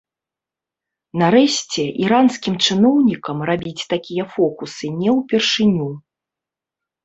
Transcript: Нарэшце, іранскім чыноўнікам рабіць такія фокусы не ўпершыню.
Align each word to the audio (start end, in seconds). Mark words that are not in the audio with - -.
Нарэшце, 1.21 1.81
іранскім 2.05 2.57
чыноўнікам 2.65 3.37
рабіць 3.53 3.77
такія 3.95 4.23
фокусы 4.35 4.93
не 5.01 5.11
ўпершыню. 5.23 5.89